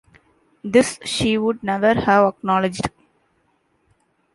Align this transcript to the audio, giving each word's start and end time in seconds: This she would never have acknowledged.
This 0.63 0.97
she 1.05 1.37
would 1.37 1.61
never 1.61 1.93
have 1.93 2.25
acknowledged. 2.25 2.89